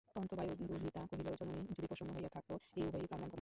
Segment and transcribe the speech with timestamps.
[0.15, 2.45] তন্তুবায়দুহিতা কহিল জননি যদি প্রসন্ন হইয়া থাক
[2.77, 3.29] এই উভয়ের প্রাণদান কর।